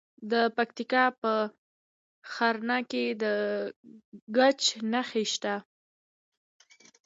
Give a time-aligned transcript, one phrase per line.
[0.31, 1.33] د پکتیکا په
[2.31, 3.23] ښرنه کې د
[4.35, 5.55] ګچ نښې شته.